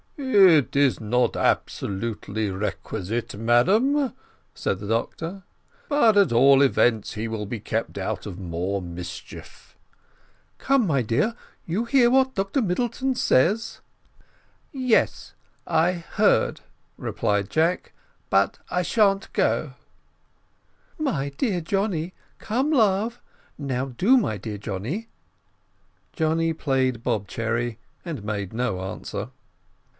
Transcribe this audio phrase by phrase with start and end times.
[0.17, 4.13] "It is not absolutely requisite, madam,"
[4.55, 5.43] said the doctor;
[5.89, 9.75] "but at all events he will be kept out of more mischief."
[10.57, 11.35] "Come, my dear,
[11.65, 13.81] you hear what Dr Middleton says."
[14.71, 15.33] "Yes,
[15.67, 16.61] I heard,"
[16.97, 17.91] replied Jack;
[18.31, 19.73] "but I shan't go."
[20.97, 23.21] "My dear Johnny come, love
[23.57, 25.09] now do, my dear Johnny."
[26.13, 29.29] Johnny played bob cherry, and made no answer.